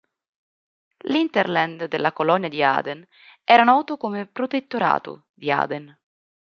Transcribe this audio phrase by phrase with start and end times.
[1.09, 3.07] L'hinterland della colonia di Aden
[3.43, 5.95] era noto come Protettorato di Aden.